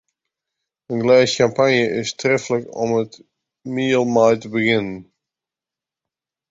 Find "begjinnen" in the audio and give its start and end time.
4.53-5.01